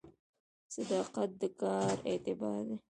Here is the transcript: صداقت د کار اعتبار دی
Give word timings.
صداقت 0.75 1.29
د 1.41 1.43
کار 1.61 1.95
اعتبار 2.09 2.61
دی 2.67 2.77